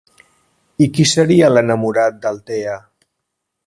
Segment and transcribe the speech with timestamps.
[0.85, 2.83] I qui seria l'enamorat d'Altea?